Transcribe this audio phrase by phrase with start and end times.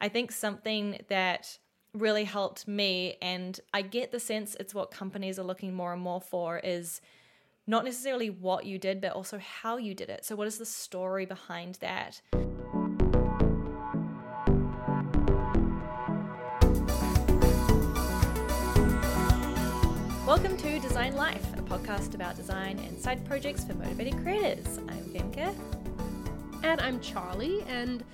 [0.00, 1.58] I think something that
[1.92, 6.00] really helped me, and I get the sense it's what companies are looking more and
[6.00, 7.00] more for, is
[7.66, 10.24] not necessarily what you did, but also how you did it.
[10.24, 12.20] So, what is the story behind that?
[20.24, 24.78] Welcome to Design Life, a podcast about design and side projects for motivated creators.
[24.78, 25.52] I'm Femke.
[26.62, 28.04] And I'm Charli, and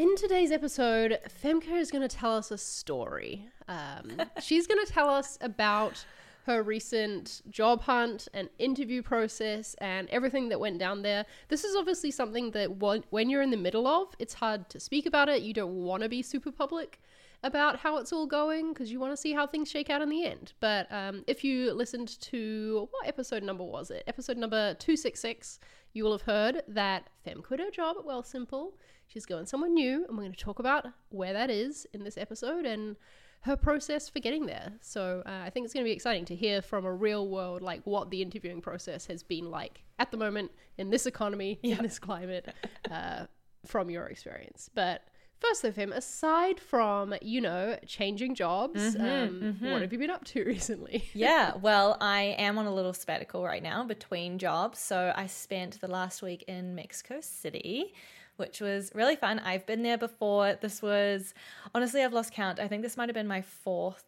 [0.00, 3.46] in today's episode, Femke is going to tell us a story.
[3.68, 6.02] Um, she's going to tell us about
[6.46, 11.26] her recent job hunt and interview process and everything that went down there.
[11.48, 15.04] This is obviously something that when you're in the middle of, it's hard to speak
[15.04, 15.42] about it.
[15.42, 16.98] You don't want to be super public
[17.42, 20.08] about how it's all going because you want to see how things shake out in
[20.08, 20.54] the end.
[20.60, 24.04] But um, if you listened to what episode number was it?
[24.06, 25.58] Episode number 266,
[25.92, 28.74] you will have heard that Fem quit her job at simple,
[29.10, 32.16] She's going somewhere new, and we're going to talk about where that is in this
[32.16, 32.94] episode and
[33.40, 34.74] her process for getting there.
[34.80, 37.60] So uh, I think it's going to be exciting to hear from a real world,
[37.60, 41.78] like what the interviewing process has been like at the moment in this economy, yep.
[41.78, 42.54] in this climate,
[42.88, 43.26] uh,
[43.66, 44.70] from your experience.
[44.72, 45.02] But
[45.40, 49.70] First of him, aside from, you know, changing jobs, mm-hmm, um, mm-hmm.
[49.70, 51.08] what have you been up to recently?
[51.14, 54.78] yeah, well, I am on a little sabbatical right now between jobs.
[54.78, 57.94] So I spent the last week in Mexico City,
[58.36, 59.38] which was really fun.
[59.38, 60.58] I've been there before.
[60.60, 61.32] This was,
[61.74, 62.60] honestly, I've lost count.
[62.60, 64.04] I think this might have been my fourth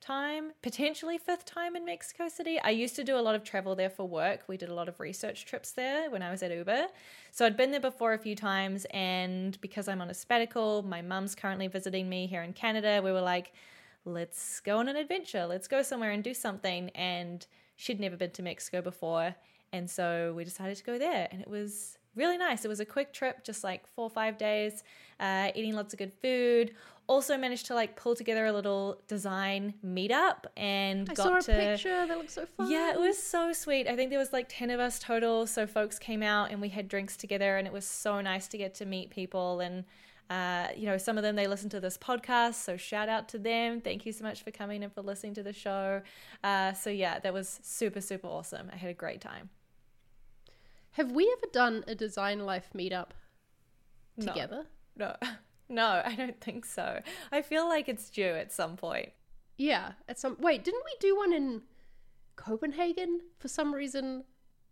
[0.00, 2.58] time, potentially fifth time in Mexico City.
[2.60, 4.44] I used to do a lot of travel there for work.
[4.48, 6.86] We did a lot of research trips there when I was at Uber.
[7.30, 11.02] So I'd been there before a few times, and because I'm on a sabbatical, my
[11.02, 13.00] mum's currently visiting me here in Canada.
[13.04, 13.52] We were like,
[14.04, 16.90] let's go on an adventure, let's go somewhere and do something.
[16.90, 19.36] And she'd never been to Mexico before.
[19.72, 22.64] And so we decided to go there, and it was really nice.
[22.64, 24.82] It was a quick trip, just like four or five days,
[25.18, 26.74] uh, eating lots of good food.
[27.06, 31.42] Also managed to like pull together a little design meetup and I got saw a
[31.42, 32.70] to, picture that looked so fun.
[32.70, 33.88] Yeah, it was so sweet.
[33.88, 35.46] I think there was like ten of us total.
[35.48, 38.58] So folks came out and we had drinks together, and it was so nice to
[38.58, 39.84] get to meet people and.
[40.28, 43.36] Uh, you know, some of them they listen to this podcast, so shout out to
[43.36, 43.80] them.
[43.80, 46.02] Thank you so much for coming and for listening to the show.
[46.44, 48.70] Uh, so yeah, that was super super awesome.
[48.72, 49.50] I had a great time.
[50.92, 53.10] Have we ever done a design life meetup
[54.18, 54.66] together?
[54.96, 55.14] No.
[55.20, 55.28] no.
[55.72, 57.00] No, I don't think so.
[57.30, 59.10] I feel like it's due at some point.
[59.56, 61.62] Yeah, at some wait, didn't we do one in
[62.34, 64.24] Copenhagen for some reason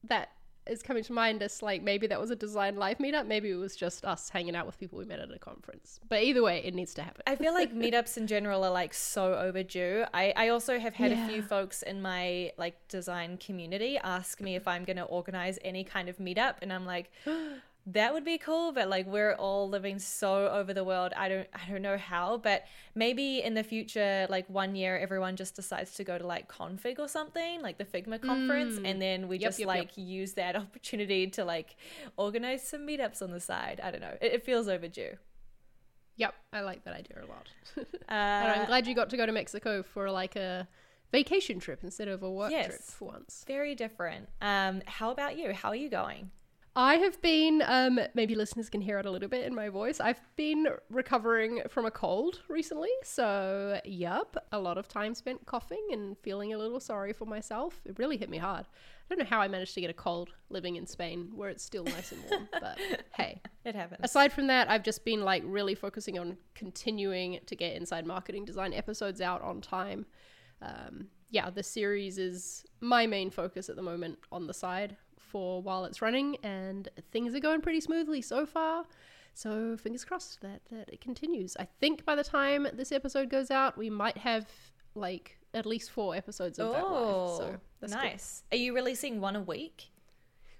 [0.02, 0.30] that
[0.68, 3.54] is coming to mind as like maybe that was a design life meetup, maybe it
[3.54, 6.00] was just us hanging out with people we met at a conference.
[6.08, 7.22] But either way, it needs to happen.
[7.26, 10.04] I feel like meetups in general are like so overdue.
[10.12, 11.24] I, I also have had yeah.
[11.24, 15.84] a few folks in my like design community ask me if I'm gonna organize any
[15.84, 17.10] kind of meetup and I'm like
[17.92, 21.12] that would be cool but like we're all living so over the world.
[21.16, 25.36] I don't i don't know how but maybe in the future like one year everyone
[25.36, 28.88] just decides to go to like config or something like the figma conference mm.
[28.88, 30.06] and then we yep, just yep, like yep.
[30.06, 31.76] use that opportunity to like
[32.16, 33.80] organize some meetups on the side.
[33.82, 34.16] I don't know.
[34.20, 35.16] It, it feels overdue.
[36.16, 37.48] Yep i like that idea a lot.
[38.08, 40.66] Uh, i'm glad you got to go to mexico for like a
[41.12, 43.44] vacation trip instead of a work yes, trip for once.
[43.46, 44.28] Very different.
[44.42, 45.52] Um how about you?
[45.52, 46.30] How are you going
[46.78, 49.98] I have been, um, maybe listeners can hear it a little bit in my voice.
[49.98, 52.92] I've been recovering from a cold recently.
[53.02, 57.80] So, yep, a lot of time spent coughing and feeling a little sorry for myself.
[57.84, 58.64] It really hit me hard.
[58.64, 61.64] I don't know how I managed to get a cold living in Spain where it's
[61.64, 62.78] still nice and warm, but
[63.12, 63.98] hey, it happens.
[64.04, 68.44] Aside from that, I've just been like really focusing on continuing to get inside marketing
[68.44, 70.06] design episodes out on time.
[70.62, 74.96] Um, yeah, the series is my main focus at the moment on the side
[75.28, 78.84] for while it's running, and things are going pretty smoothly so far.
[79.34, 81.56] So fingers crossed that that it continues.
[81.58, 84.46] I think by the time this episode goes out, we might have
[84.94, 87.36] like at least four episodes of oh, that live.
[87.36, 88.42] So that's nice.
[88.50, 88.58] Cool.
[88.58, 89.90] Are you releasing one a week?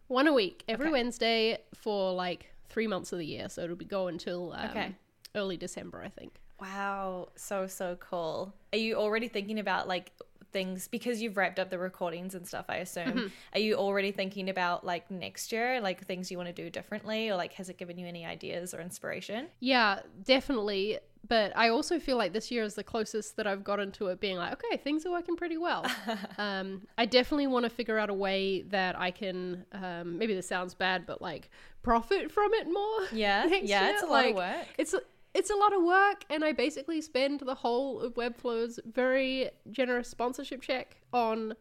[0.06, 0.92] One a week every okay.
[0.92, 3.48] Wednesday for like three months of the year.
[3.48, 4.94] So it'll be go until um, okay.
[5.34, 6.34] early December, I think.
[6.60, 8.52] Wow, so so cool.
[8.72, 10.12] Are you already thinking about like
[10.52, 13.26] things because you've wrapped up the recordings and stuff i assume mm-hmm.
[13.54, 17.28] are you already thinking about like next year like things you want to do differently
[17.28, 21.98] or like has it given you any ideas or inspiration yeah definitely but I also
[21.98, 24.76] feel like this year is the closest that I've gotten to it being like, okay,
[24.76, 25.84] things are working pretty well.
[26.38, 30.48] um, I definitely want to figure out a way that I can, um, maybe this
[30.48, 31.50] sounds bad, but like
[31.82, 33.06] profit from it more.
[33.12, 33.94] Yeah, yeah, year.
[33.94, 34.66] it's a lot like, of work.
[34.78, 34.94] It's
[35.34, 40.08] it's a lot of work, and I basically spend the whole of Webflow's very generous
[40.08, 41.54] sponsorship check on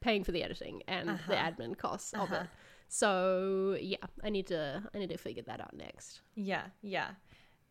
[0.00, 1.22] paying for the editing and uh-huh.
[1.28, 2.24] the admin costs uh-huh.
[2.24, 2.36] of it.
[2.36, 2.46] Uh-huh.
[2.88, 6.20] So yeah, I need to I need to figure that out next.
[6.34, 7.10] Yeah, yeah.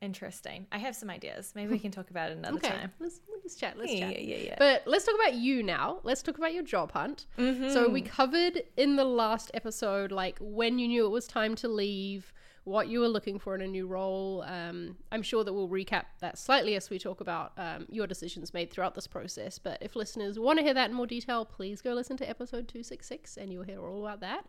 [0.01, 0.67] Interesting.
[0.69, 1.53] I have some ideas.
[1.55, 2.91] Maybe we can talk about it another Okay, time.
[2.99, 3.77] let's, let's chat.
[3.77, 4.21] Let's Yeah, chat.
[4.21, 4.55] yeah, yeah.
[4.59, 6.01] But let's talk about you now.
[6.03, 7.25] Let's talk about your job hunt.
[7.37, 11.69] So we covered in the last episode, like when you knew it was time to
[11.69, 12.33] leave,
[12.65, 14.43] what you were looking for in a new role.
[14.47, 18.53] Um, I'm sure that we'll recap that slightly as we talk about um, your decisions
[18.53, 19.59] made throughout this process.
[19.59, 22.67] But if listeners want to hear that in more detail, please go listen to episode
[22.67, 24.45] 266 and you'll hear all about that.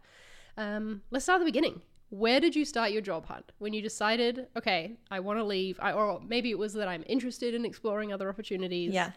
[0.57, 1.83] Um, let's start at the beginning.
[2.11, 3.51] Where did you start your job hunt?
[3.59, 7.03] When you decided, okay, I want to leave, I, or maybe it was that I'm
[7.09, 8.95] interested in exploring other opportunities.
[8.95, 9.11] Yeah.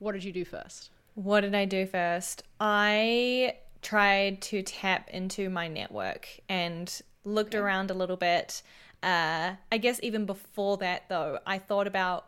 [0.00, 0.90] What did you do first?
[1.14, 2.42] What did I do first?
[2.58, 8.62] I tried to tap into my network and looked around a little bit.
[9.02, 12.26] Uh, I guess even before that, though, I thought about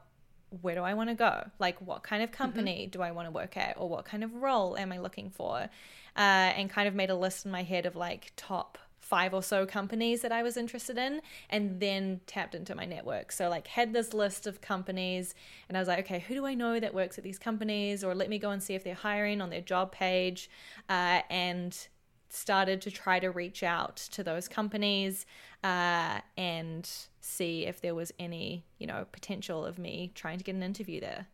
[0.60, 1.50] where do I want to go?
[1.58, 3.76] Like, what kind of company do I want to work at?
[3.78, 5.68] Or what kind of role am I looking for?
[6.14, 9.42] Uh, and kind of made a list in my head of like top five or
[9.42, 13.32] so companies that I was interested in and then tapped into my network.
[13.32, 15.34] So like had this list of companies
[15.68, 18.14] and I was like, okay, who do I know that works at these companies or
[18.14, 20.48] let me go and see if they're hiring on their job page
[20.88, 21.76] uh, and
[22.34, 25.26] started to try to reach out to those companies
[25.62, 26.88] uh, and
[27.20, 30.98] see if there was any, you know, potential of me trying to get an interview
[30.98, 31.26] there.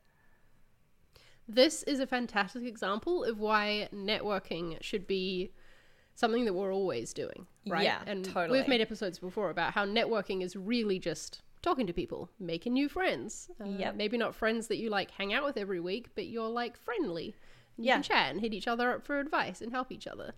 [1.47, 5.53] This is a fantastic example of why networking should be
[6.15, 7.85] something that we're always doing, right?
[7.85, 8.59] Yeah, and totally.
[8.59, 12.89] we've made episodes before about how networking is really just talking to people, making new
[12.89, 13.49] friends.
[13.61, 13.95] Uh, Yep.
[13.95, 17.37] Maybe not friends that you like hang out with every week, but you're like friendly.
[17.77, 17.95] You Yeah.
[17.95, 20.35] can chat and hit each other up for advice and help each other.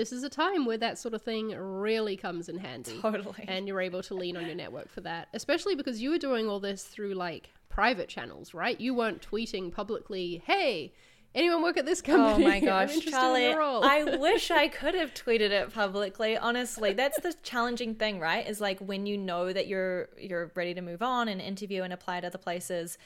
[0.00, 2.98] This is a time where that sort of thing really comes in handy.
[3.02, 3.44] Totally.
[3.46, 6.48] And you're able to lean on your network for that, especially because you were doing
[6.48, 8.80] all this through like private channels, right?
[8.80, 10.94] You weren't tweeting publicly, hey,
[11.34, 12.46] anyone work at this oh company?
[12.46, 13.54] Oh my gosh, Charli.
[13.84, 16.34] I wish I could have tweeted it publicly.
[16.34, 18.48] Honestly, that's the challenging thing, right?
[18.48, 21.92] Is like when you know that you're you're ready to move on and interview and
[21.92, 22.96] apply at other places,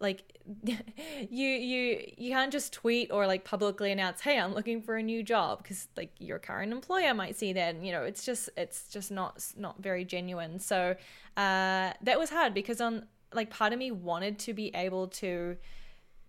[0.00, 4.96] like you you you can't just tweet or like publicly announce, "Hey, I'm looking for
[4.96, 7.74] a new job," because like your current employer might see that.
[7.74, 10.58] And, you know, it's just it's just not not very genuine.
[10.58, 10.96] So
[11.36, 15.56] uh, that was hard because on like part of me wanted to be able to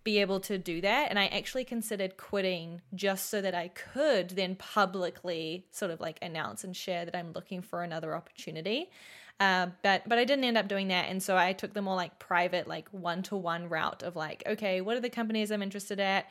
[0.07, 1.09] be able to do that.
[1.09, 6.17] And i actually considered quitting just so that i could then publicly sort of like
[6.21, 8.89] announce and share that i'm looking for another opportunity.
[9.41, 11.09] Uh, but but i didn't end up doing that.
[11.09, 14.95] And so i took the more like private like one-to-one route of like okay what
[14.95, 16.27] are the companies i'm interested at?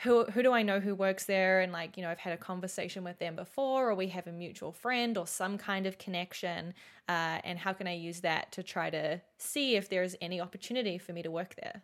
[0.00, 1.60] Who who do I know who works there?
[1.60, 4.32] And like you know I've had a conversation with them before or we have a
[4.32, 6.74] mutual friend or some kind of connection
[7.08, 10.98] uh, and how can I use that to try to see if there's any opportunity
[10.98, 11.82] for me to work there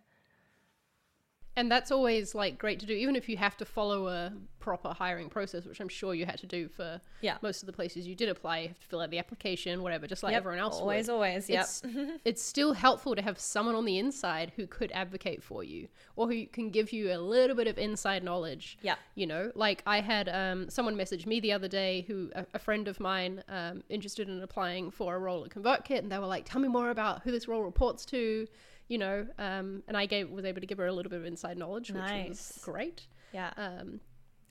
[1.57, 4.91] and that's always like great to do, even if you have to follow a proper
[4.91, 7.39] hiring process, which I'm sure you had to do for Yeah.
[7.43, 8.59] most of the places you did apply.
[8.61, 10.79] You have to fill out the application, whatever, just like Yep, everyone else.
[10.79, 11.15] always would.
[11.15, 11.83] always yep It's,
[12.25, 16.29] it's still helpful to have someone on the inside who could advocate for you or
[16.29, 18.79] who can give you a little bit of inside knowledge.
[18.83, 18.97] Yeah.
[19.15, 22.59] You know, like I had um, someone message me the other day who, a, a
[22.59, 26.27] friend of mine, um, interested in applying for a role at ConvertKit, and they were
[26.27, 28.47] like, tell me more about who this role reports to.
[28.91, 31.25] You know, um, and I gave was able to give her a little bit of
[31.25, 33.07] inside knowledge, which was great.
[33.33, 34.01] yeah Um,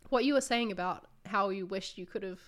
[0.09, 2.39] what you were saying about how you wished you could have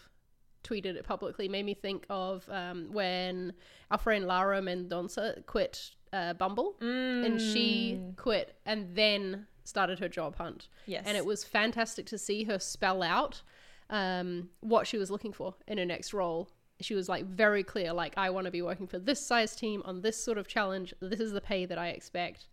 [0.63, 3.53] tweeted it publicly made me think of um, when
[3.91, 10.35] our friend Lara Mendonça quit uh, Bumble, and she quit and then started her job
[10.37, 10.69] hunt.
[10.85, 11.03] Yes.
[11.05, 13.41] and it was fantastic to see her spell out
[13.89, 16.49] um, what she was looking for in her next role.
[16.81, 19.81] She was like very clear, like I want to be working for this size team
[19.85, 20.93] on this sort of challenge.
[20.99, 22.47] This is the pay that I expect.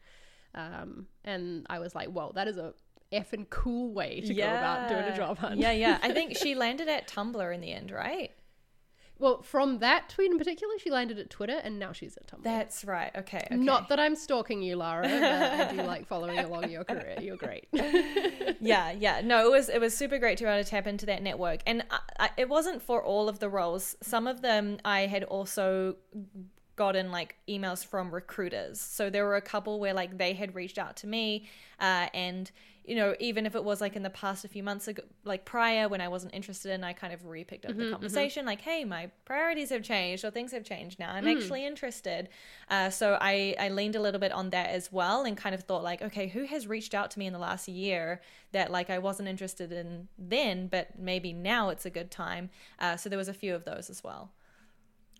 [0.55, 2.75] Um, and I was like, whoa, that is a
[3.13, 5.59] effing cool way to go about doing a job hunt.
[5.59, 8.33] yeah yeah I think she landed at Tumblr in the end right
[9.19, 12.43] Well, from that tweet in particular, she landed at Twitter, and now she's at Tumblr.
[12.43, 13.57] that's right okay, okay.
[13.57, 17.17] Not that I'm stalking you, Lara, but I do like following along your career.
[17.21, 17.69] You're great.
[18.61, 21.07] yeah yeah no it was it was super great to be able to tap into
[21.07, 24.79] that network and I, I, it wasn't for all of the roles some of them
[24.85, 25.97] i had also
[26.79, 28.81] gotten like emails from recruiters.
[28.81, 31.49] So there were a couple where like they had reached out to me
[31.81, 32.51] uh, and
[32.85, 35.45] you know even if it was like in the past a few months ago like
[35.45, 38.83] prior when i wasn't interested in i kind of re-picked up the conversation like hey
[38.83, 41.13] my priorities have changed or things have changed now.
[41.13, 42.31] I'm actually interested.
[42.71, 45.65] Uh, so I, I leaned a little bit on that as well and kind of
[45.65, 48.89] thought like okay who has reached out to me in the last year that like
[48.89, 52.49] i wasn't interested in then but maybe now it's a good time?
[52.79, 54.31] Uh, so there was a few of those as well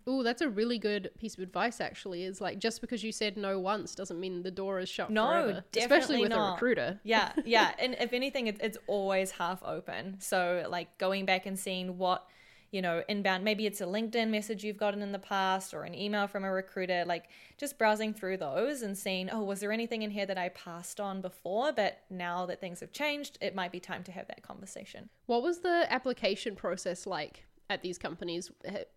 [0.07, 1.81] Oh, that's a really good piece of advice.
[1.81, 5.07] Actually, is like just because you said no once doesn't mean the door is shut
[5.07, 5.63] for No, forever.
[5.77, 6.99] Especially with a recruiter.
[7.03, 11.57] yeah yeah and if anything it, it's always half open so like going back and
[11.57, 12.27] seeing what
[12.71, 13.43] you know, inbound.
[13.43, 16.51] Maybe it's a LinkedIn message you've gotten in the past or an email from a
[16.51, 17.03] recruiter.
[17.05, 17.25] Like
[17.57, 20.99] just browsing through those and seeing, oh, was there anything in here that I passed
[20.99, 21.71] on before?
[21.71, 25.09] But now that things have changed, it might be time to have that conversation.
[25.25, 28.51] What was the application process like at these companies?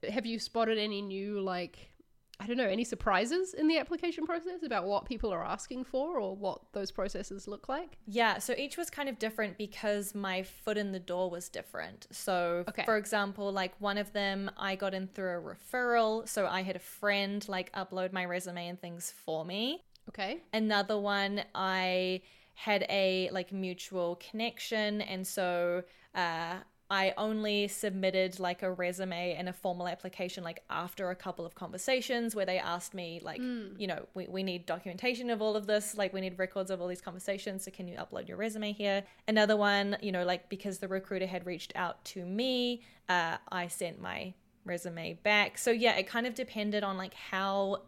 [0.09, 1.93] Have you spotted any new, like,
[2.41, 6.19] I don't know, any surprises in the application process about what people are asking for
[6.19, 7.99] or what those processes look like?
[8.07, 12.09] Yeah, so each was kind of different because my foot in the door was different.
[12.11, 12.85] So, okay.
[12.85, 16.29] for example, like one of them I got in through a referral.
[16.29, 19.85] So I had a friend like upload my resume and things for me.
[20.09, 20.43] Okay.
[20.53, 22.23] Another one I
[22.55, 25.83] had a like mutual connection and so
[26.15, 26.57] uh
[26.93, 31.55] I only submitted like a resume and a formal application like after a couple of
[31.55, 33.71] conversations where they asked me like, mm.
[33.81, 36.83] you know, we, we need documentation of all of this, like we need records of
[36.83, 37.65] all these conversations.
[37.65, 39.05] So can you upload your resume here?
[39.27, 43.69] Another one, you know, like because the recruiter had reached out to me, uh, I
[43.69, 44.35] sent my
[44.67, 45.57] resume back.
[45.57, 47.85] So yeah, it kind of depended on like how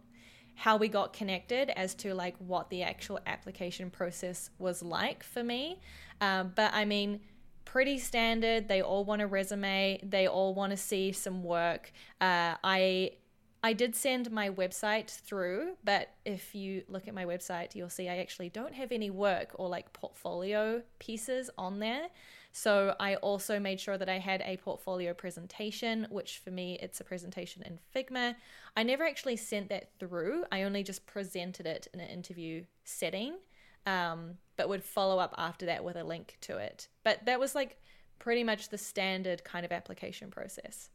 [0.55, 5.45] how we got connected as to like what the actual application process was like for
[5.45, 5.79] me.
[6.23, 7.21] Um, but I mean,
[7.75, 8.69] pretty standard.
[8.69, 9.99] They all want a resume.
[10.01, 11.91] They all want to see some work.
[12.21, 13.15] Uh, I
[13.65, 18.09] I did send my website through, but if you look at my website, you'll see
[18.09, 22.07] I actually don't have any work or like portfolio pieces on there.
[22.53, 27.01] So I also made sure that I had a portfolio presentation, which for me, it's
[27.01, 28.37] a presentation in Figma.
[28.77, 33.39] I never actually sent that through, I only just presented it in an interview setting
[33.87, 36.89] um, but would follow up after that with a link to it.
[37.03, 37.79] But that was like
[38.19, 40.91] pretty much the standard kind of application process.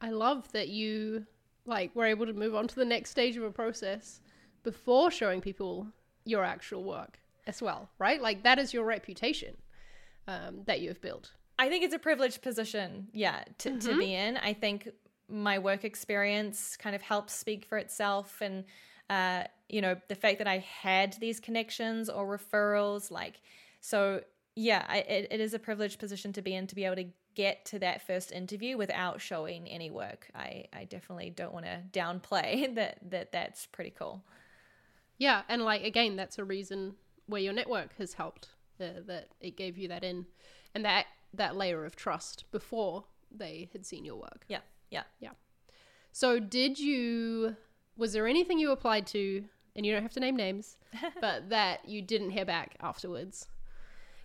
[0.00, 1.26] I love that you
[1.66, 4.20] like were able to move on to the next stage of a process
[4.62, 5.86] before showing people
[6.24, 8.20] your actual work as well, right?
[8.20, 9.56] Like that is your reputation
[10.26, 11.32] um, that you have built.
[11.58, 13.88] I think it's a privileged position, yeah, to, mm-hmm.
[13.88, 14.36] to be in.
[14.36, 14.88] I think
[15.28, 18.64] my work experience kind of helps speak for itself and
[19.10, 23.40] uh, you know, the fact that I had these connections or referrals, like,
[23.80, 24.22] so
[24.54, 27.06] yeah, I, it, it is a privileged position to be in to be able to
[27.34, 30.28] get to that first interview without showing any work.
[30.34, 34.24] I, I definitely don't want to downplay that, that that's pretty cool.
[35.18, 35.42] Yeah.
[35.48, 36.94] And like, again, that's a reason
[37.26, 38.48] where your network has helped
[38.80, 40.26] uh, that it gave you that in
[40.74, 44.44] and that, that layer of trust before they had seen your work.
[44.48, 44.60] Yeah.
[44.90, 45.04] Yeah.
[45.20, 45.30] Yeah.
[46.10, 47.54] So did you
[47.98, 49.44] was there anything you applied to,
[49.76, 50.76] and you don't have to name names,
[51.20, 53.48] but that you didn't hear back afterwards?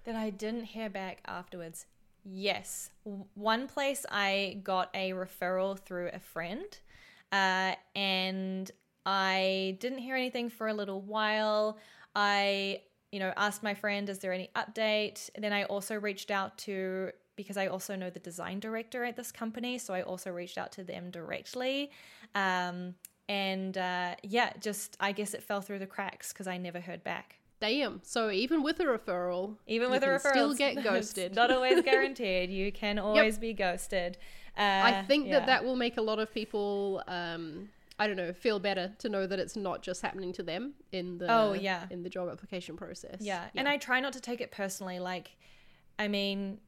[0.06, 1.88] That I didn't hear back afterwards.
[2.24, 2.92] Yes.
[3.34, 6.66] One place I got a referral through a friend,
[7.32, 8.72] uh, and
[9.06, 11.80] I didn't hear anything for a little while.
[12.16, 15.30] I, you know, asked my friend, is there any update?
[15.36, 19.18] And then I also reached out to, because I also know the design director at
[19.18, 21.92] this company, so I also reached out to them directly.
[22.36, 22.96] Um,
[23.30, 27.04] and uh, yeah, just I guess it fell through the cracks because I never heard
[27.04, 27.38] back.
[27.60, 28.02] Damn.
[28.04, 31.34] So even with a referral, even with a referral, still get ghosted.
[31.34, 32.50] not always guaranteed.
[32.50, 33.42] You can always yep.
[33.42, 34.18] be ghosted.
[34.58, 35.40] Uh, I think yeah.
[35.40, 37.02] that that will make a lot of people.
[37.08, 40.74] Um, I don't know, feel better to know that it's not just happening to them
[40.92, 43.18] in the oh yeah in the job application process.
[43.20, 43.46] Yeah.
[43.54, 43.60] yeah.
[43.60, 45.00] and I try not to take it personally.
[45.00, 45.32] Like,
[45.98, 46.60] I mean,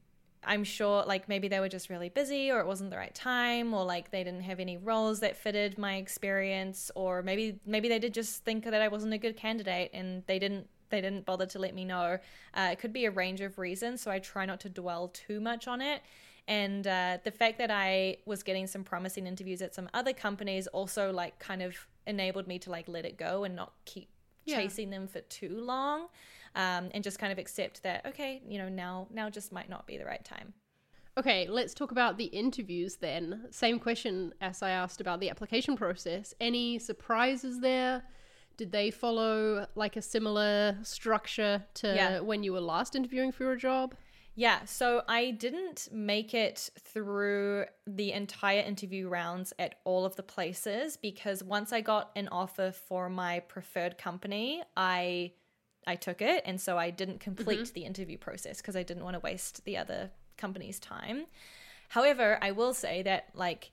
[0.46, 3.74] I'm sure like maybe they were just really busy or it wasn't the right time
[3.74, 7.98] or like they didn't have any roles that fitted my experience or maybe maybe they
[7.98, 11.46] did just think that I wasn't a good candidate and they didn't they didn't bother
[11.46, 12.18] to let me know.
[12.54, 15.40] Uh, it could be a range of reasons, so I try not to dwell too
[15.40, 16.00] much on it.
[16.46, 20.68] And uh, the fact that I was getting some promising interviews at some other companies
[20.68, 21.74] also like kind of
[22.06, 24.08] enabled me to like let it go and not keep
[24.44, 24.60] yeah.
[24.60, 26.06] chasing them for too long
[26.56, 29.86] um, and just kind of accept that okay you know now now just might not
[29.86, 30.52] be the right time.
[31.18, 33.46] Okay let's talk about the interviews then.
[33.50, 36.34] Same question as i asked about the application process.
[36.40, 38.02] Any surprises there?
[38.56, 42.20] Did they follow like a similar structure to yeah.
[42.20, 43.94] when you were last interviewing for a job?
[44.38, 50.22] Yeah, so I didn't make it through the entire interview rounds at all of the
[50.22, 55.32] places because once I got an offer for my preferred company, I
[55.86, 57.74] I took it, and so I didn't complete mm-hmm.
[57.74, 61.26] the interview process because I didn't want to waste the other company's time.
[61.88, 63.70] However, I will say that like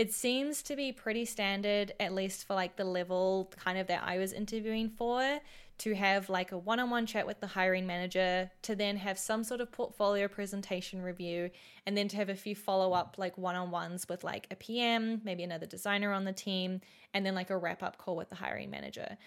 [0.00, 4.02] it seems to be pretty standard, at least for like the level kind of that
[4.02, 5.40] I was interviewing for,
[5.78, 9.18] to have like a one on one chat with the hiring manager, to then have
[9.18, 11.50] some sort of portfolio presentation review,
[11.86, 14.56] and then to have a few follow up like one on ones with like a
[14.56, 16.80] PM, maybe another designer on the team,
[17.12, 19.18] and then like a wrap up call with the hiring manager.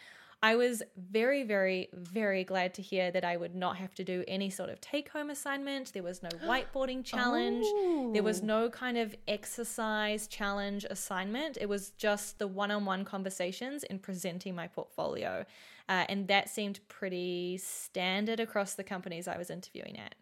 [0.43, 4.25] I was very, very, very glad to hear that I would not have to do
[4.27, 5.93] any sort of take home assignment.
[5.93, 7.65] There was no whiteboarding challenge.
[8.13, 8.45] There was Oh.
[8.45, 11.57] no kind of exercise challenge assignment.
[11.61, 15.45] It was just the one on one conversations and presenting my portfolio.
[15.87, 20.15] Uh, and that seemed pretty standard across the companies I was interviewing at.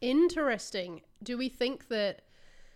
[0.00, 1.00] Interesting.
[1.22, 2.22] Do we think that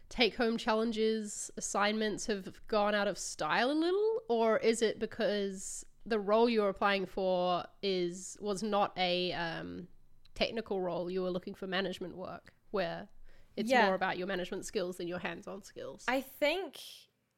[0.08, 4.22] take home challenges, assignments have gone out of style a little?
[4.28, 9.88] Or is it because the role you were applying for is was not a um,
[10.34, 11.10] technical role?
[11.10, 13.08] You were looking for management work where
[13.56, 13.86] it's Yeah.
[13.86, 16.04] more about your management skills than your hands on skills.
[16.08, 16.78] I think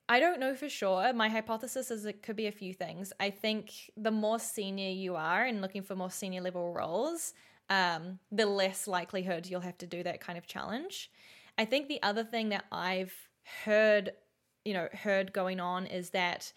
[0.08, 1.12] I don't know for sure.
[1.12, 3.12] My hypothesis is it could be a few things.
[3.20, 7.32] I think the more senior you are and looking for more senior level roles,
[7.68, 11.10] um, the less likelihood you'll have to do that kind of challenge.
[11.56, 13.14] I think the other thing that I've
[13.64, 14.10] heard,
[14.64, 16.52] you know, heard going on is that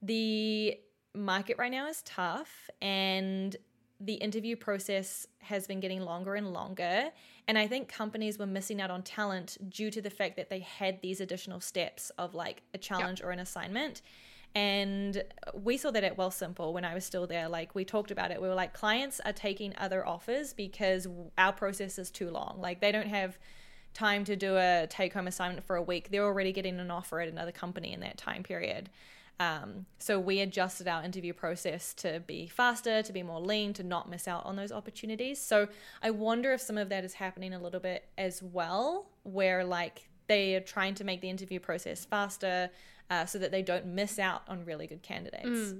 [0.00, 0.78] the
[1.16, 3.56] market right now is tough and
[4.00, 7.10] the interview process has been getting longer and longer.
[7.48, 10.60] And I think companies were missing out on talent due to the fact that they
[10.60, 14.02] had these additional steps of like a challenge or an assignment.
[14.54, 15.22] And
[15.54, 17.48] we saw that at Wealthsimple when I was still there.
[17.48, 18.40] Like we talked about it.
[18.40, 21.06] We were like, clients are taking other offers because
[21.38, 22.58] our process is too long.
[22.60, 23.38] Like they don't have
[23.94, 26.10] time to do a take home assignment for a week.
[26.10, 28.90] They're already getting an offer at another company in that time period.
[29.38, 33.82] Um, so we adjusted our interview process to be faster, to be more lean, to
[33.82, 35.38] not miss out on those opportunities.
[35.40, 35.68] So
[36.02, 40.08] I wonder if some of that is happening a little bit as well, where like
[40.26, 42.70] they are trying to make the interview process faster
[43.10, 45.74] uh, so that they don't miss out on really good candidates.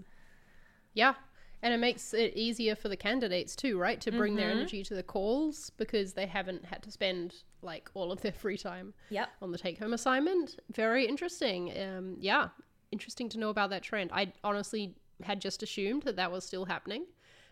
[0.95, 1.15] Yeah.
[1.63, 4.01] And it makes it easier for the candidates too, right?
[4.03, 8.13] To bring their energy to the calls because they haven't had to spend like all
[8.13, 9.31] of their free time Yep.
[9.41, 10.61] on the take home assignment.
[10.73, 11.73] Very interesting.
[11.81, 12.49] Um, yeah.
[12.93, 14.11] Interesting to know about that trend.
[14.13, 17.07] I honestly had just assumed that that was still happening.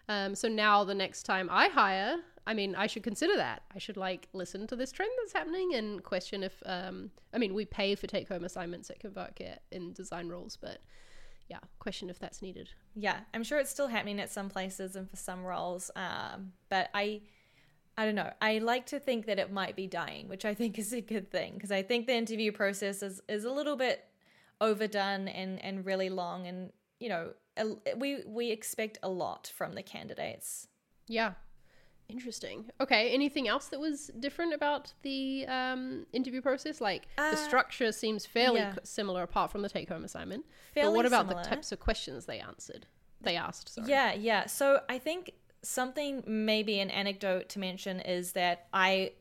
[0.08, 3.62] Um, so now the next time I hire, I mean, I should consider that.
[3.74, 7.54] I should like listen to this trend that's happening and question if, um, I mean,
[7.54, 10.78] we pay for take home assignments at ConvertKit in design roles, but
[11.48, 12.68] yeah, question if that's needed.
[12.94, 15.90] Yeah, I'm sure it's still happening at some places and for some roles.
[15.96, 17.22] Um, but I,
[17.96, 18.30] I don't know.
[18.42, 21.30] I like to think that it might be dying, which I think is a good
[21.30, 24.04] thing because I think the interview process is is a little bit
[24.60, 27.30] overdone and and really long, and you know,
[27.96, 30.68] we we expect a lot from the candidates.
[31.06, 31.34] Yeah.
[32.08, 32.70] Interesting.
[32.80, 33.10] Okay.
[33.14, 36.80] Anything else that was different about the um, interview process?
[36.80, 38.74] Like the Uh, structure seems fairly yeah.
[38.82, 40.44] similar apart from the take home assignment.
[40.74, 41.42] Fairly but what about similar.
[41.42, 42.86] the types of questions they answered?
[43.22, 43.70] They asked.
[43.70, 43.88] Sorry.
[43.88, 44.44] Yeah, yeah.
[44.46, 49.12] So I think something maybe an anecdote to mention is that I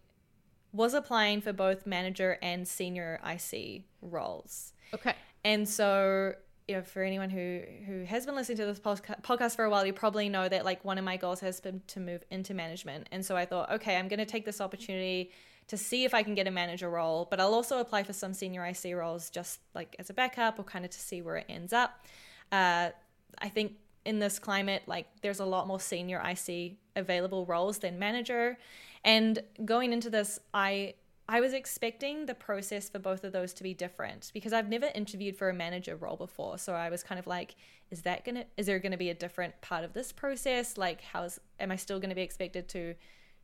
[0.74, 4.74] was applying for both manager and senior IC roles.
[4.94, 5.16] Okay.
[5.44, 6.34] And so,
[6.68, 9.86] you know, for anyone who who has been listening to this podcast for a while,
[9.86, 13.08] you probably know that like one of my goals has been to move into management.
[13.12, 15.32] And so I thought, okay, I'm going to take this opportunity
[15.68, 18.34] to see if I can get a manager role, but I'll also apply for some
[18.34, 21.46] senior IC roles just like as a backup or kind of to see where it
[21.50, 22.06] ends up.
[22.52, 22.90] Uh,
[23.40, 23.74] I think
[24.06, 28.58] in this climate, like there's a lot more senior IC available roles than manager.
[29.06, 30.96] And going into this, I
[31.34, 34.92] I was expecting the process for both of those to be different because I've never
[34.94, 36.60] interviewed for a manager role before.
[36.60, 37.56] So I was kind of like,
[37.90, 40.78] is that gonna is there gonna be a different part of this process?
[40.78, 42.94] Like how's am I still gonna be expected to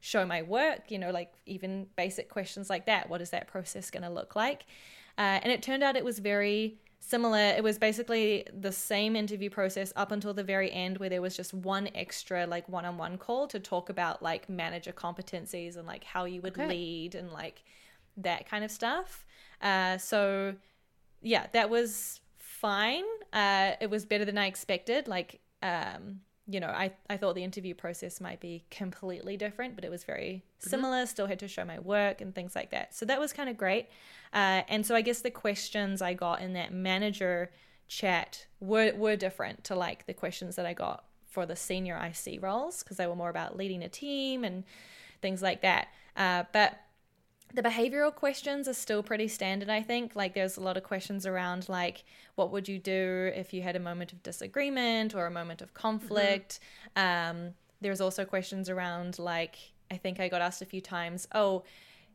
[0.02, 0.92] show my work?
[0.92, 3.10] You know, like even basic questions like that.
[3.10, 4.68] What is that process gonna look like?
[5.18, 7.40] Uh, and it turned out it was very similar.
[7.40, 11.36] It was basically the same interview process up until the very end, where there was
[11.36, 16.26] just one extra like one-on-one call to talk about like manager competencies and like how
[16.26, 16.68] you would Okay.
[16.68, 17.64] lead and like
[18.18, 19.26] that kind of stuff.
[19.62, 20.56] Uh, so
[21.22, 23.04] yeah, that was fine.
[23.34, 25.08] Uh, it was better than I expected.
[25.08, 29.86] Like, um, you know, I, I thought the interview process might be completely different, but
[29.86, 31.06] it was very similar.
[31.06, 32.96] Still had to show my work and things like that.
[32.96, 33.88] So that was kind of great.
[34.34, 37.52] Uh, and so I guess the questions I got in that manager
[37.88, 42.42] chat were, were different to like the questions that I got for the senior IC
[42.42, 44.64] roles because they were more about leading a team and
[45.22, 45.90] things like that.
[46.18, 46.80] Uh, but
[47.54, 50.16] the behavioral questions are still pretty standard i think.
[50.16, 52.04] Like there's a lot of questions around like
[52.36, 55.74] what would you do if you had a moment of disagreement or a moment of
[55.74, 56.60] conflict?
[56.96, 59.58] Um, there's also questions around like
[59.92, 61.64] i think i got asked a few times oh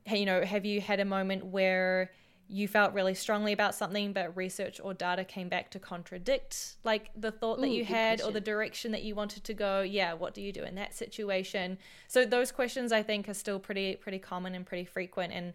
[0.04, 2.10] hey, you know have you had a moment where
[2.48, 7.10] you felt really strongly about something but research or data came back to contradict like
[7.16, 10.12] the thought that Ooh, you had or the direction that you wanted to go yeah
[10.12, 13.96] what do you do in that situation so those questions i think are still pretty
[13.96, 15.54] pretty common and pretty frequent and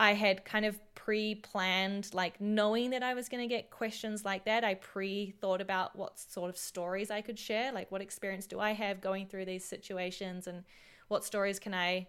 [0.00, 4.24] I had kind of pre planned, like knowing that I was going to get questions
[4.24, 4.62] like that.
[4.62, 8.60] I pre thought about what sort of stories I could share, like what experience do
[8.60, 10.64] I have going through these situations, and
[11.08, 12.06] what stories can I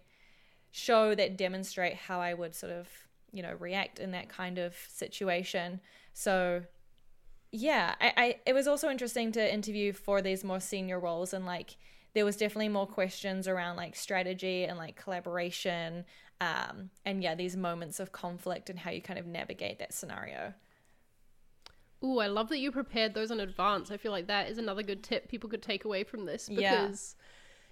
[0.70, 2.88] show that demonstrate how I would sort of,
[3.32, 5.80] you know, react in that kind of situation.
[6.12, 6.62] So,
[7.52, 11.46] yeah, I, I it was also interesting to interview for these more senior roles and
[11.46, 11.76] like
[12.12, 16.04] there was definitely more questions around like strategy and like collaboration
[16.40, 20.54] um, and yeah these moments of conflict and how you kind of navigate that scenario
[22.02, 23.90] Ooh, I love that you prepared those in advance.
[23.90, 27.14] I feel like that is another good tip people could take away from this because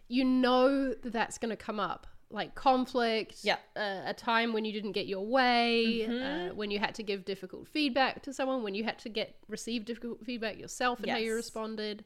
[0.07, 0.16] yeah.
[0.16, 2.07] you know that that's going to come up.
[2.31, 3.57] Like conflict, yeah.
[3.75, 6.51] Uh, a time when you didn't get your way, mm-hmm.
[6.51, 9.37] uh, when you had to give difficult feedback to someone, when you had to get
[9.49, 11.17] receive difficult feedback yourself and yes.
[11.17, 12.05] how you responded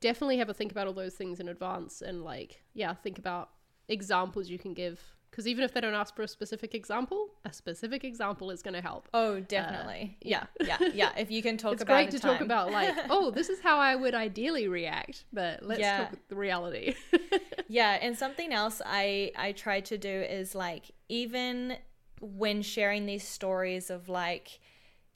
[0.00, 3.50] definitely have a think about all those things in advance and like yeah think about
[3.88, 5.00] examples you can give
[5.38, 8.74] because even if they don't ask for a specific example a specific example is going
[8.74, 9.08] to help.
[9.14, 10.16] Oh definitely.
[10.16, 11.10] uh, yeah yeah yeah.
[11.16, 12.32] If you can talk it's about great to time.
[12.32, 16.06] talk about like oh this is how i would ideally react but let's yeah.
[16.06, 16.94] talk the reality.
[17.70, 21.76] Yeah and something else i i try to do is like even
[22.22, 24.58] when sharing these stories of like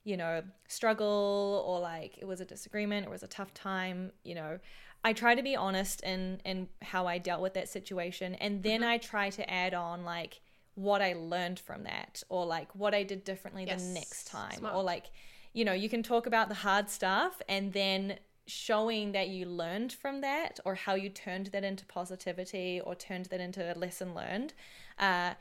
[0.05, 4.11] you know, struggle or like it was a disagreement or it was a tough time,
[4.25, 4.59] you know,
[5.05, 8.81] I try to be honest in in how I dealt with that situation and then
[8.81, 8.91] mm-hmm.
[8.91, 10.41] I try to add on like
[10.75, 13.83] what I learned from that or like what I did differently yes.
[13.83, 14.75] the next time Smart.
[14.75, 15.11] or like
[15.53, 19.93] you know, you can talk about the hard stuff and then showing that you learned
[19.93, 24.15] from that or how you turned that into positivity or turned that into a lesson
[24.15, 24.55] learned.
[24.99, 25.35] Uh,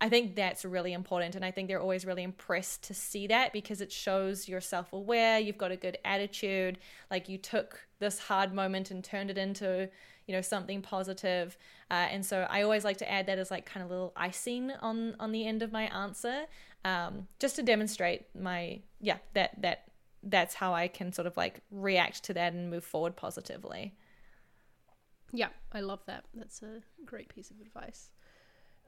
[0.00, 1.34] I think that's really important.
[1.34, 4.92] And I think they're always really impressed to see that because it shows you're self
[4.92, 6.78] aware, you've got a good attitude,
[7.10, 9.88] like you took this hard moment and turned it into,
[10.26, 11.58] you know, something positive.
[11.90, 14.70] Uh, and so I always like to add that as like kind of little icing
[14.82, 16.44] on on the end of my answer,
[16.84, 19.84] um, just to demonstrate my yeah that that
[20.22, 23.94] that's how I can sort of like react to that and move forward positively.
[25.32, 26.24] Yeah, I love that.
[26.34, 28.10] That's a great piece of advice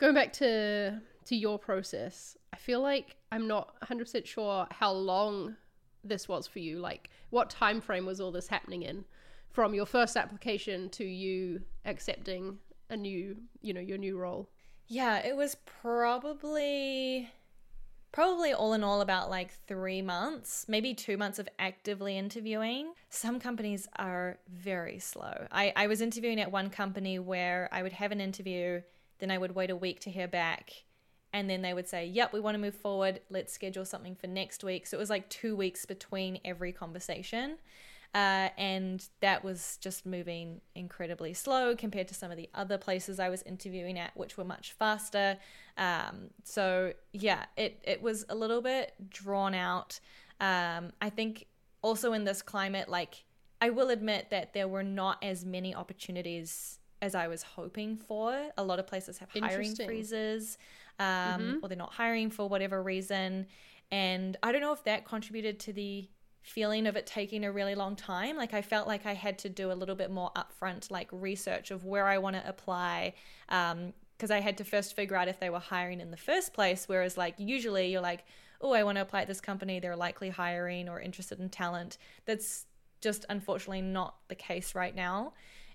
[0.00, 5.54] going back to to your process i feel like i'm not 100% sure how long
[6.02, 9.04] this was for you like what time frame was all this happening in
[9.50, 12.56] from your first application to you accepting
[12.88, 14.48] a new you know your new role
[14.88, 17.30] yeah it was probably
[18.12, 22.92] probably all in all about like three months, maybe two months of actively interviewing.
[23.08, 25.46] Some companies are very slow.
[25.52, 28.82] I, I was interviewing at one company where I would have an interview
[29.20, 30.84] then I would wait a week to hear back.
[31.32, 33.20] And then they would say, Yep, we want to move forward.
[33.30, 34.86] Let's schedule something for next week.
[34.86, 37.58] So it was like two weeks between every conversation.
[38.12, 43.20] Uh, and that was just moving incredibly slow compared to some of the other places
[43.20, 45.38] I was interviewing at, which were much faster.
[45.78, 50.00] Um, so yeah, it it was a little bit drawn out.
[50.40, 51.46] Um, I think
[51.82, 53.24] also in this climate, like
[53.60, 58.50] I will admit that there were not as many opportunities as I was hoping for.
[58.56, 60.58] A lot of places have hiring freezes,
[60.98, 61.54] um, mm-hmm.
[61.62, 63.46] or they're not hiring for whatever reason.
[63.90, 66.08] And I don't know if that contributed to the
[66.42, 68.36] feeling of it taking a really long time.
[68.36, 71.70] Like I felt like I had to do a little bit more upfront, like research
[71.70, 73.14] of where I want to apply.
[73.48, 76.52] Um, because I had to first figure out if they were hiring in the first
[76.52, 76.86] place.
[76.86, 78.26] Whereas, like, usually you're like,
[78.60, 81.96] oh, I want to apply at this company, they're likely hiring or interested in talent.
[82.26, 82.66] That's
[83.00, 85.32] just unfortunately not the case right now.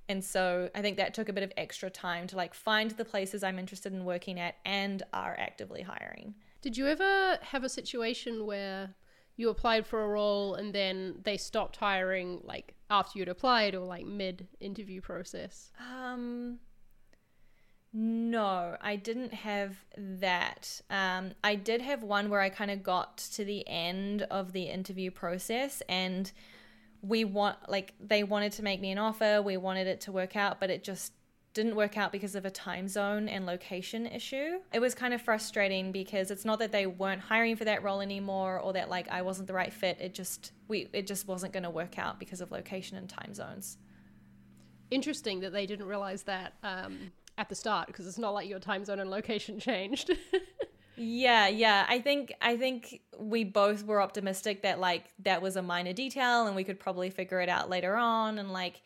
[0.07, 3.05] And so I think that took a bit of extra time to like find the
[3.05, 6.35] places I'm interested in working at and are actively hiring.
[6.61, 8.95] Did you ever have a situation where
[9.35, 13.85] you applied for a role and then they stopped hiring like after you'd applied or
[13.85, 15.71] like mid interview process?
[15.79, 16.59] Um
[17.97, 20.81] no, I didn't have that.
[20.89, 24.63] Um, I did have one where I kind of got to the end of the
[24.63, 26.29] interview process and
[27.07, 30.35] we want like they wanted to make me an offer we wanted it to work
[30.35, 31.13] out but it just
[31.55, 34.59] didn't work out because of a time zone and location issue.
[34.73, 38.01] It was kind of frustrating because it's not that they weren't hiring for that role
[38.01, 39.97] anymore or that like I wasn't the right fit.
[40.01, 43.33] It just we it just wasn't going to work out because of location and time
[43.33, 43.77] zones.
[44.91, 48.59] Interesting that they didn't realize that um, at the start because it's not like your
[48.59, 50.11] time zone and location changed.
[50.97, 51.85] Yeah, yeah.
[51.89, 56.47] I think I think we both were optimistic that like that was a minor detail
[56.47, 58.81] and we could probably figure it out later on and like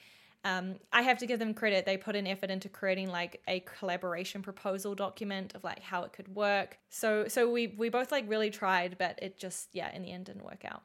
[0.45, 1.86] um, I have to give them credit.
[1.86, 6.13] They put an effort into creating like a collaboration proposal document of like how it
[6.13, 6.78] could work.
[6.89, 10.26] So so we we both like really tried, but it just yeah in the end
[10.26, 10.84] didn't work out.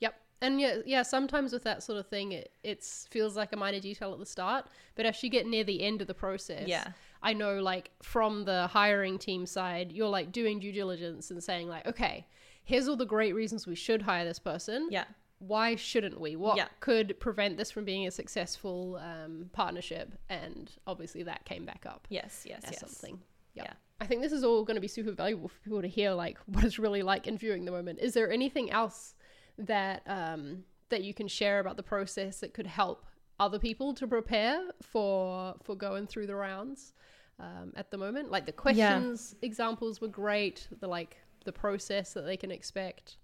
[0.00, 1.02] Yep, And yeah, yeah.
[1.02, 4.26] Sometimes with that sort of thing, it it's feels like a minor detail at the
[4.26, 6.88] start, but as you get near the end of the process, Yeah.
[7.22, 11.68] I know like from the hiring team side, you're like doing due diligence and saying
[11.68, 12.26] like, okay,
[12.64, 14.88] here's all the great reasons we should hire this person.
[14.90, 15.04] Yeah.
[15.38, 16.34] Why shouldn't we?
[16.36, 16.68] What Yeah.
[16.80, 20.14] could prevent this from being a successful um, partnership?
[20.28, 22.80] And obviously, that came back up Yes, yes, yes.
[22.80, 23.20] something.
[23.54, 23.64] Yeah.
[23.64, 23.72] Yeah.
[24.00, 26.38] I think this is all going to be super valuable for people to hear, like
[26.46, 27.98] what it's really like interviewing the moment.
[28.00, 29.14] Is there anything else
[29.58, 33.04] that um, that you can share about the process that could help
[33.38, 36.94] other people to prepare for for going through the rounds
[37.38, 38.30] um, at the moment?
[38.30, 40.68] Like the questions examples were great.
[40.80, 43.16] The like the process that they can expect.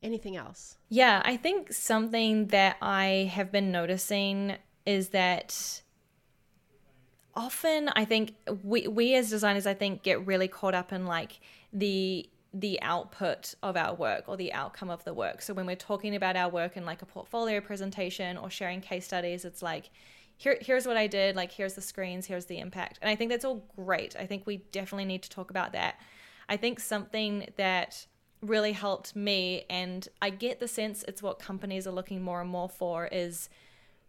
[0.00, 0.78] Anything else?
[0.88, 4.54] Yeah, I think something that I have been noticing
[4.86, 5.82] is that
[7.34, 11.40] often I think we we as designers I think get really caught up in like
[11.72, 15.42] the the output of our work or the outcome of the work.
[15.42, 19.04] So when we're talking about our work in like a portfolio presentation or sharing case
[19.04, 19.90] studies, it's like
[20.38, 22.98] here here's what I did, like here's the screens, here's the impact.
[23.02, 24.16] And I think that's all great.
[24.16, 26.00] I think we definitely need to talk about that.
[26.48, 28.06] I think something that
[28.40, 32.48] really helped me and I get the sense it's what companies are looking more and
[32.48, 33.48] more for is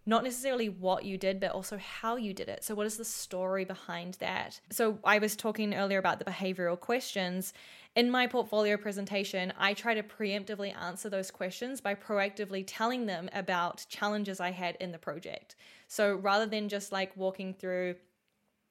[0.06, 2.64] not necessarily what you did, but also how you did it.
[2.64, 4.60] So, what is the story behind that?
[4.72, 7.54] So, I was talking earlier about the behavioral questions.
[7.96, 13.30] In my portfolio presentation, I try to preemptively answer those questions by proactively telling them
[13.34, 15.56] about challenges I had in the project.
[15.88, 17.96] So, rather than just like walking through,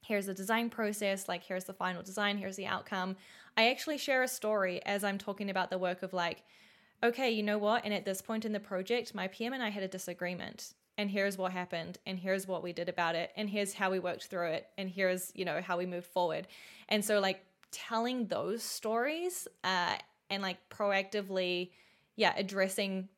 [0.02, 3.16] here's the design process, like here's the final design, here's the outcome,
[3.56, 6.44] I actually share a story as I'm talking about the work of like,
[7.02, 7.84] okay, you know what?
[7.84, 10.74] And at this point in the project, my PM and I had a disagreement.
[10.96, 14.00] And here's what happened, and here's what we did about it, and here's how we
[14.00, 16.48] worked through it, and here's, you know, how we moved forward.
[16.88, 19.96] And so, like, telling those stories uh,
[20.30, 21.70] and like proactively,
[22.16, 23.08] yeah, addressing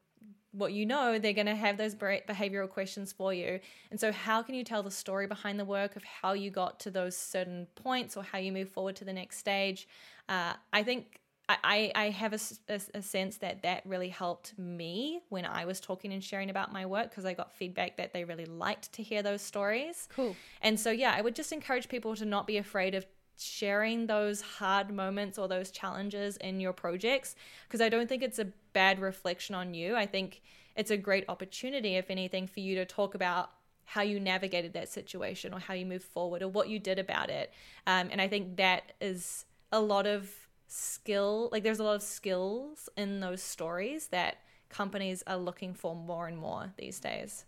[0.53, 3.61] what you know, they're going to have those behavioral questions for you.
[3.91, 6.81] And so, how can you tell the story behind the work of how you got
[6.81, 9.87] to those certain points or how you move forward to the next stage?
[10.29, 11.21] Uh, I think
[11.65, 16.23] I, I have a sense that that really helped me when I was talking and
[16.23, 19.43] sharing about my work because I got feedback that they really liked to hear those
[19.43, 20.09] stories.
[20.15, 20.37] Cool.
[20.63, 23.07] And so, yeah, I would just encourage people to not be afraid of
[23.43, 27.35] sharing those hard moments or those challenges in your projects
[27.67, 29.97] because I don't think it's a bad reflection on you.
[29.97, 30.43] I think
[30.77, 33.51] it's a great opportunity, if anything, for you to talk about
[33.85, 37.31] how you navigated that situation or how you moved forward or what you did about
[37.31, 37.53] it.
[37.87, 40.31] Um, and I think that is a lot of
[40.69, 44.37] skill, like, there's a lot of skills in those stories that
[44.69, 47.45] companies are looking for more and more these days.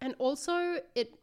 [0.00, 1.14] and also it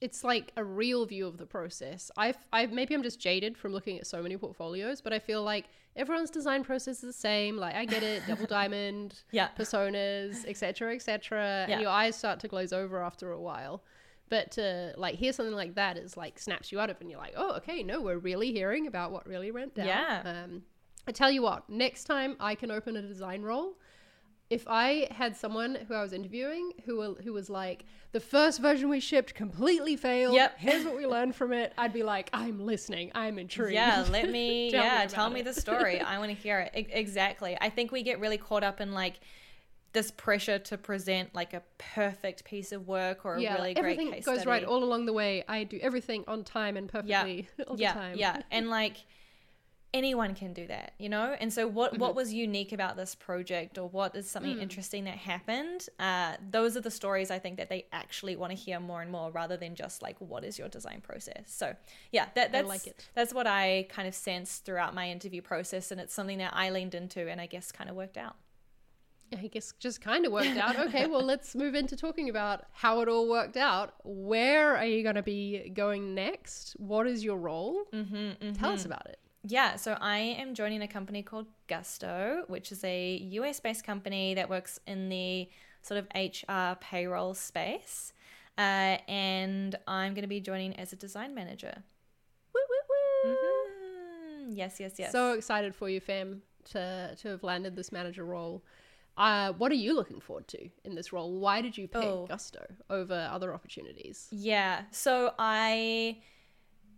[0.00, 3.72] it's like a real view of the process i've i maybe i'm just jaded from
[3.72, 5.64] looking at so many portfolios but i feel like
[5.96, 9.48] everyone's design process is the same like i get it double diamond Yeah.
[9.58, 11.72] personas etc etc Yeah.
[11.74, 13.82] and your eyes start to glaze over after a while
[14.28, 17.10] but to like hear something like that is like snaps you out of it and
[17.10, 20.22] you're like oh okay no we're really hearing about what really went down Yeah.
[20.44, 20.62] um
[21.08, 23.74] i tell you what next time i can open a design role
[24.50, 28.60] if I had someone who I was interviewing who were, who was like, the first
[28.60, 30.34] version we shipped completely failed.
[30.34, 30.54] Yep.
[30.58, 31.72] Here's what we learned from it.
[31.76, 33.10] I'd be like, I'm listening.
[33.14, 33.74] I'm intrigued.
[33.74, 34.70] Yeah, let me.
[34.70, 36.00] Tell yeah, about tell me the story.
[36.00, 36.72] I want to hear it.
[36.76, 37.56] E- exactly.
[37.60, 39.18] I think we get really caught up in like
[39.94, 43.76] this pressure to present like a perfect piece of work or a yeah, really like,
[43.80, 44.50] great everything case goes study.
[44.50, 45.44] right all along the way.
[45.48, 48.16] I do everything on time and perfectly all yeah, the time.
[48.18, 48.98] yeah, and like
[49.94, 51.34] anyone can do that, you know.
[51.40, 52.00] And so, what Mm-hmm.
[52.02, 54.28] what was unique about this project, or what is Mm.
[54.28, 55.88] something interesting that happened?
[55.98, 59.10] Uh, those are the stories I think that they actually want to hear more and
[59.10, 61.44] more, rather than just like what is your design process.
[61.46, 61.74] So,
[62.12, 63.08] yeah, that that's like it.
[63.14, 66.70] that's what I kind of sensed throughout my interview process, and it's something that I
[66.70, 68.36] leaned into, and I guess kind of worked out.
[69.36, 70.78] I guess just kind of worked out.
[70.78, 73.94] Okay, well, let's move into talking about how it all worked out.
[74.04, 76.76] Where are you going to be going next?
[76.78, 77.84] What is your role?
[77.92, 79.18] Mm-hmm, Tell us about it.
[79.46, 84.34] Yeah, so I am joining a company called Gusto, which is a US based company
[84.34, 85.50] that works in the
[85.82, 88.14] sort of HR payroll space.
[88.56, 91.82] Uh, and I'm going to be joining as a design manager.
[92.54, 93.36] Woo, woo, woo.
[93.36, 94.56] Mhm.
[94.56, 95.12] Yes, yes, yes.
[95.12, 98.64] So excited for you, fam, to to have landed this manager role.
[99.16, 101.38] Uh, what are you looking forward to in this role?
[101.38, 102.26] Why did you pick Oh.
[102.26, 104.28] Gusto over other opportunities?
[104.32, 104.84] Yeah.
[104.90, 106.22] So I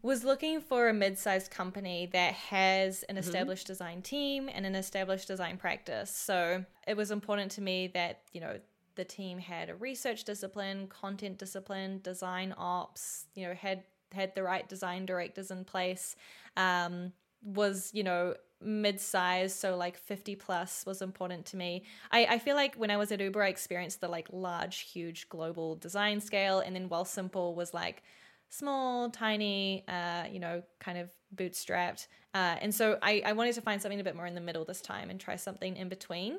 [0.07, 5.27] was looking for a mid-sized company that has an established design team and an established
[5.27, 6.11] design practice.
[6.11, 8.61] So it was important to me that, you know,
[8.95, 14.45] the team had a research discipline, content discipline, design ops, you know, had had the
[14.45, 16.15] right design directors in place.
[16.57, 22.39] Um, was, you know, mid-size so like 50 plus was important to me I, I
[22.39, 26.23] feel like when i was at uber i experienced the like large huge global design
[26.23, 28.03] scale and then Wealthsimple was like
[28.49, 32.07] small tiny uh you know kind of bootstrapped
[32.37, 34.63] uh, and so I, I wanted to find something a bit more in the middle
[34.67, 36.39] this time and try something in between.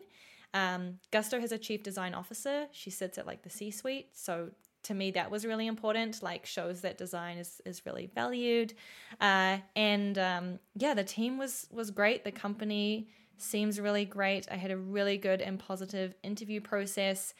[0.54, 2.67] Um, gusto has a chief design officer.
[2.72, 4.52] She sits at like the c suite so
[4.84, 8.76] to me that was really important like shows that design is is really valued.
[9.20, 12.24] Uh, and um, yeah the team was was great.
[12.24, 14.48] The company seems really great.
[14.52, 17.34] I had a really good and positive interview process.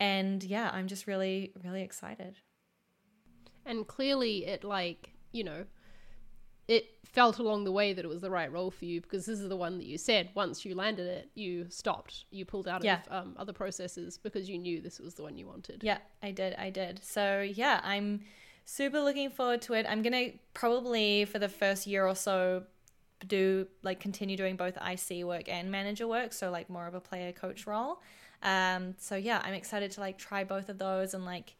[0.00, 2.34] And yeah i'm just really really excited
[3.66, 5.64] and clearly it like you know
[6.68, 9.40] it felt along the way that it was the right role for you because this
[9.40, 12.84] is the one that you said once you landed it, you stopped, you pulled out
[12.84, 13.00] Yeah.
[13.10, 15.82] of um, other processes because you knew this was the one you wanted.
[15.82, 16.54] Yeah, I did.
[16.54, 17.00] I did.
[17.04, 18.20] So, yeah, I'm
[18.64, 19.86] super looking forward to it.
[19.88, 22.62] I'm going to probably, for the first year or so,
[23.26, 26.32] do like continue doing both IC work and manager work.
[26.32, 28.00] So, like more of a player coach role.
[28.42, 31.56] Um, so, yeah, I'm excited to like try both of those and like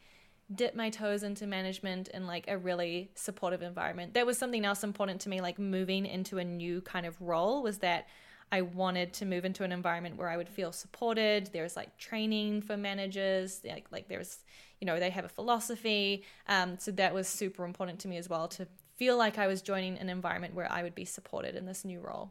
[0.55, 4.15] dip my toes into management in like a really supportive environment.
[4.15, 7.63] That was something else important to me, like moving into a new kind of role,
[7.63, 8.07] was that
[8.51, 11.49] I wanted to move into an environment where I would feel supported.
[11.53, 14.39] There's like training for managers, like like there's
[14.81, 16.25] you know they have a philosophy.
[16.49, 19.63] Um, so that was super important to me as well to feel like I was
[19.63, 22.31] joining an environment where I would be supported in this new role.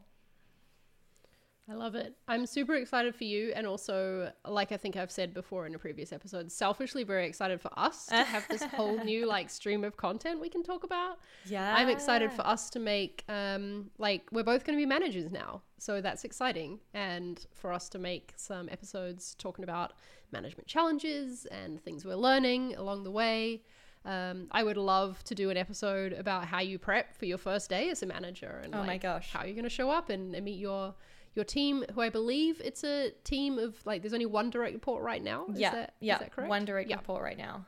[1.70, 2.14] I love it.
[2.26, 5.78] I'm super excited for you, and also, like I think I've said before in a
[5.78, 9.96] previous episode, selfishly very excited for us to have this whole new like stream of
[9.96, 11.18] content we can talk about.
[11.46, 15.30] Yeah, I'm excited for us to make um like we're both going to be managers
[15.30, 15.62] now.
[15.78, 19.92] So that's exciting and for us to make some episodes talking about
[20.32, 23.62] management challenges and things we're learning along the way.
[24.04, 27.70] Um, I would love to do an episode about how you prep for your first
[27.70, 29.30] day as a manager and Oh my gosh.
[29.32, 30.94] how you're going to show up and, and meet your
[31.34, 35.02] your team who I believe it's a team of like there's only one direct report
[35.02, 35.46] right now.
[35.52, 36.18] Is yeah, that, is yeah.
[36.18, 36.50] that correct?
[36.50, 36.96] One direct Yeah.
[36.96, 37.66] report right now.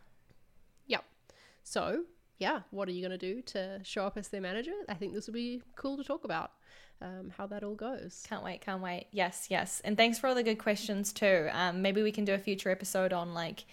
[0.87, 1.05] Yep.
[1.62, 2.05] So,
[2.38, 4.74] yeah, what are you going to do to show up as their manager?
[4.88, 6.53] I think this would be cool to talk about
[7.00, 8.24] um, how that all goes.
[8.29, 9.07] Can't wait, can't wait.
[9.12, 9.81] Yes, yes.
[9.85, 11.48] And thanks for all the good questions too.
[11.53, 13.64] Um, maybe we can do a future episode on like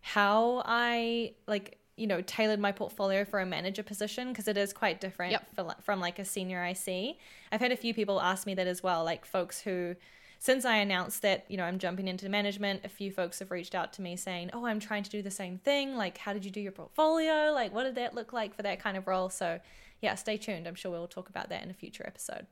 [0.00, 4.72] how I like you know tailored my portfolio for a manager position because it is
[4.72, 5.54] quite different Yep.
[5.54, 7.16] for, from like a senior IC.
[7.50, 9.96] I've had a few people ask me that as well, like folks who
[10.38, 13.74] since I announced that, you know, I'm jumping into management, a few folks have reached
[13.74, 15.96] out to me saying, "Oh, I'm trying to do the same thing.
[15.96, 17.52] Like, how did you do your portfolio?
[17.52, 19.60] Like, what did that look like for that kind of role?" So,
[20.02, 20.68] yeah, stay tuned.
[20.68, 22.46] I'm sure we'll talk about that in a future episode.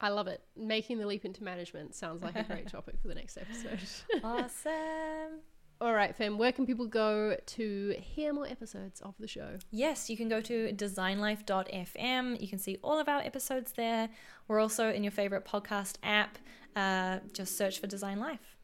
[0.00, 0.42] I love it.
[0.56, 3.80] Making the leap into management sounds like a great topic for the next episode.
[4.24, 5.40] Awesome.
[5.80, 9.56] All right, fam, where can people go to hear more episodes of the show?
[9.70, 12.40] Yes, you can go to designlife.fm.
[12.40, 14.10] You can see all of our episodes there.
[14.46, 16.38] We're also in your favorite podcast app.
[16.76, 18.56] Uh, just search for Design Life.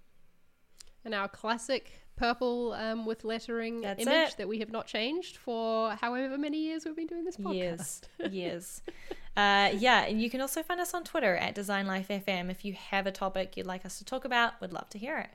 [1.04, 4.36] And our classic purple um, with lettering That's image it.
[4.38, 8.04] that we have not changed for however many years we've been doing this podcast.
[8.18, 8.82] Years, years.
[9.36, 12.50] Uh, yeah, and you can also find us on Twitter at Design Life FM.
[12.50, 15.18] If you have a topic you'd like us to talk about, we'd love to hear
[15.18, 15.30] it.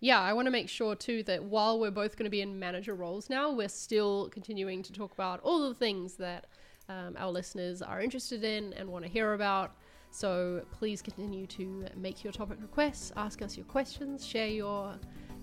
[0.00, 2.58] Yeah, I want to make sure too that while we're both going to be in
[2.58, 6.46] manager roles now, we're still continuing to talk about all the things that
[6.88, 9.76] um, our listeners are interested in and want to hear about.
[10.10, 14.94] So please continue to make your topic requests, ask us your questions, share your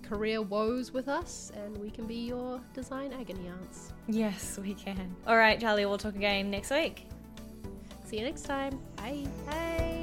[0.02, 3.92] career woes with us, and we can be your design agony aunts.
[4.08, 5.14] Yes, we can.
[5.26, 7.06] All right, Charli, we'll talk again next week.
[8.06, 8.78] See you next time.
[8.96, 9.26] Bye.
[9.46, 9.97] Bye.